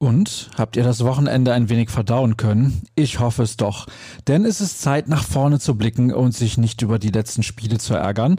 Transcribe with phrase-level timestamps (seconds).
[0.00, 2.82] Und habt ihr das Wochenende ein wenig verdauen können?
[2.94, 3.86] Ich hoffe es doch.
[4.28, 7.78] Denn es ist Zeit, nach vorne zu blicken und sich nicht über die letzten Spiele
[7.78, 8.36] zu ärgern.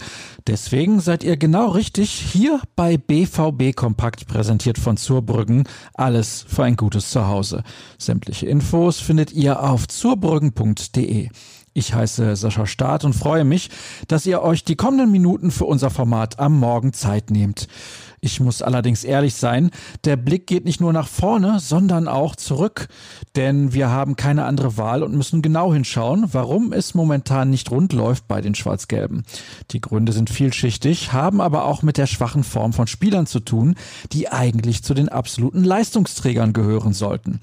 [0.47, 5.65] Deswegen seid ihr genau richtig hier bei BVB Kompakt präsentiert von Zurbrüggen.
[5.93, 7.63] Alles für ein gutes Zuhause.
[7.97, 11.29] Sämtliche Infos findet ihr auf zurbrüggen.de.
[11.73, 13.69] Ich heiße Sascha Staat und freue mich,
[14.07, 17.67] dass ihr euch die kommenden Minuten für unser Format am Morgen Zeit nehmt.
[18.21, 19.71] Ich muss allerdings ehrlich sein,
[20.03, 22.87] der Blick geht nicht nur nach vorne, sondern auch zurück,
[23.35, 27.93] denn wir haben keine andere Wahl und müssen genau hinschauen, warum es momentan nicht rund
[27.93, 29.23] läuft bei den Schwarz-Gelben.
[29.71, 33.75] Die Gründe sind vielschichtig, haben aber auch mit der schwachen Form von Spielern zu tun,
[34.11, 37.39] die eigentlich zu den absoluten Leistungsträgern gehören sollten.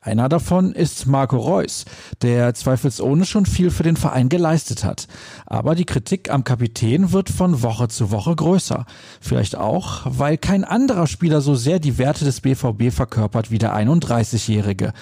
[0.00, 1.84] Einer davon ist Marco Reus,
[2.22, 5.08] der zweifelsohne schon viel für den Verein geleistet hat.
[5.44, 8.86] Aber die Kritik am Kapitän wird von Woche zu Woche größer.
[9.20, 13.76] Vielleicht auch, weil kein anderer Spieler so sehr die Werte des BVB verkörpert wie der
[13.76, 14.92] 31-Jährige.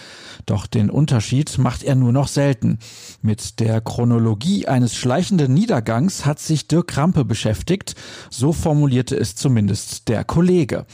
[0.46, 2.78] Doch den Unterschied macht er nur noch selten.
[3.22, 7.94] Mit der Chronologie eines schleichenden Niedergangs hat sich Dirk Rampe beschäftigt.
[8.30, 10.86] So formulierte es zumindest der Kollege.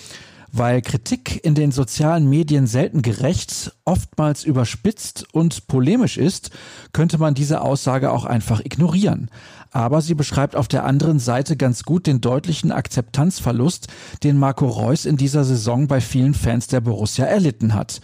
[0.54, 6.50] Weil Kritik in den sozialen Medien selten gerecht, oftmals überspitzt und polemisch ist,
[6.92, 9.30] könnte man diese Aussage auch einfach ignorieren.
[9.70, 13.88] Aber sie beschreibt auf der anderen Seite ganz gut den deutlichen Akzeptanzverlust,
[14.22, 18.02] den Marco Reus in dieser Saison bei vielen Fans der Borussia erlitten hat.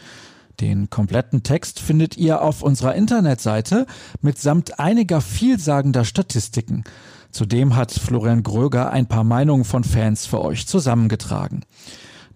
[0.59, 3.87] Den kompletten Text findet ihr auf unserer Internetseite
[4.23, 6.85] mitsamt einiger vielsagender Statistiken.
[7.31, 11.65] Zudem hat Florian Gröger ein paar Meinungen von Fans für euch zusammengetragen.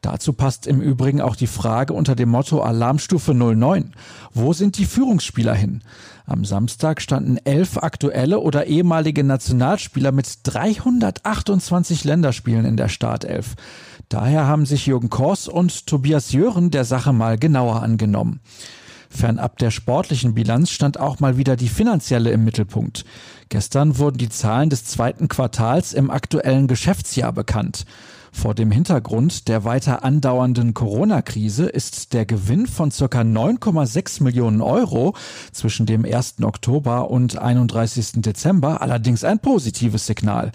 [0.02, 3.94] Dazu passt im Übrigen auch die Frage unter dem Motto Alarmstufe 09.
[4.34, 5.82] Wo sind die Führungsspieler hin?
[6.26, 13.54] Am Samstag standen elf aktuelle oder ehemalige Nationalspieler mit 328 Länderspielen in der Startelf.
[14.08, 18.40] Daher haben sich Jürgen Kors und Tobias Jören der Sache mal genauer angenommen.
[19.08, 23.04] Fernab der sportlichen Bilanz stand auch mal wieder die finanzielle im Mittelpunkt.
[23.52, 27.84] Gestern wurden die Zahlen des zweiten Quartals im aktuellen Geschäftsjahr bekannt.
[28.32, 35.14] Vor dem Hintergrund der weiter andauernden Corona-Krise ist der Gewinn von circa 9,6 Millionen Euro
[35.52, 36.36] zwischen dem 1.
[36.42, 38.22] Oktober und 31.
[38.22, 40.52] Dezember allerdings ein positives Signal.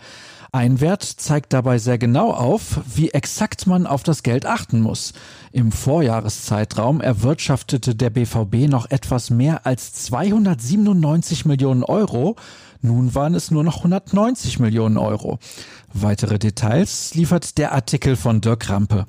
[0.52, 5.14] Ein Wert zeigt dabei sehr genau auf, wie exakt man auf das Geld achten muss.
[5.52, 12.36] Im Vorjahreszeitraum erwirtschaftete der BVB noch etwas mehr als 297 Millionen Euro,
[12.82, 15.40] nun waren es nur noch 190 Millionen Euro.
[15.94, 19.06] Weitere Details liefert der Artikel von Dirk Rampe.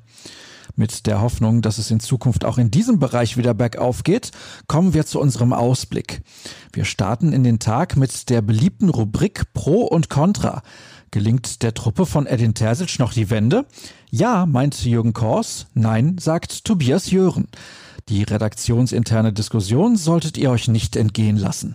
[0.78, 4.30] Mit der Hoffnung, dass es in Zukunft auch in diesem Bereich wieder bergauf geht,
[4.68, 6.22] kommen wir zu unserem Ausblick.
[6.72, 10.62] Wir starten in den Tag mit der beliebten Rubrik Pro und Contra.
[11.10, 13.66] Gelingt der Truppe von Edin Terzic noch die Wende?
[14.12, 15.66] Ja, meint Jürgen Kors.
[15.74, 17.48] Nein, sagt Tobias Jören.
[18.08, 21.74] Die redaktionsinterne Diskussion solltet ihr euch nicht entgehen lassen.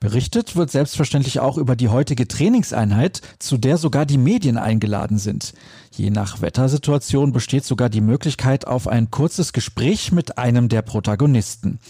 [0.00, 5.52] Berichtet wird selbstverständlich auch über die heutige Trainingseinheit, zu der sogar die Medien eingeladen sind.
[5.90, 11.80] Je nach Wettersituation besteht sogar die Möglichkeit auf ein kurzes Gespräch mit einem der Protagonisten.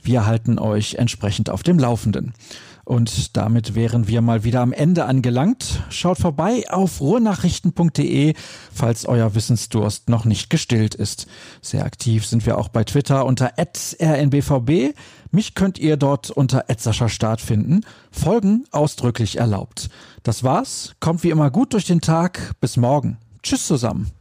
[0.00, 2.34] Wir halten euch entsprechend auf dem Laufenden.
[2.86, 5.82] Und damit wären wir mal wieder am Ende angelangt.
[5.90, 8.34] Schaut vorbei auf ruhrnachrichten.de,
[8.72, 11.26] falls euer Wissensdurst noch nicht gestillt ist.
[11.60, 14.94] Sehr aktiv sind wir auch bei Twitter unter rnbvb.
[15.32, 16.64] Mich könnt ihr dort unter
[17.08, 17.80] Start finden.
[18.12, 19.90] Folgen ausdrücklich erlaubt.
[20.22, 20.94] Das war's.
[21.00, 22.52] Kommt wie immer gut durch den Tag.
[22.60, 23.18] Bis morgen.
[23.42, 24.15] Tschüss zusammen.